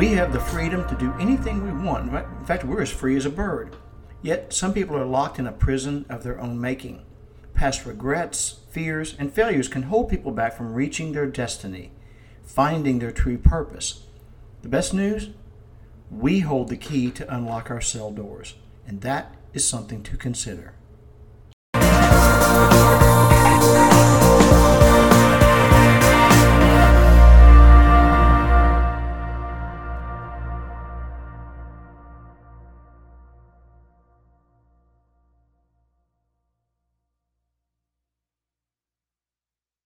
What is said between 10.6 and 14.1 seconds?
reaching their destiny, finding their true purpose.